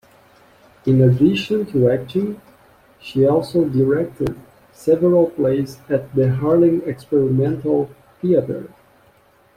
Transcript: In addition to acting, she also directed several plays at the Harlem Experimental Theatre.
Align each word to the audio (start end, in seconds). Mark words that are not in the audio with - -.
In 0.87 0.99
addition 1.01 1.67
to 1.73 1.91
acting, 1.91 2.41
she 2.99 3.27
also 3.27 3.65
directed 3.69 4.35
several 4.73 5.27
plays 5.29 5.77
at 5.89 6.11
the 6.15 6.33
Harlem 6.37 6.81
Experimental 6.87 7.87
Theatre. 8.19 8.73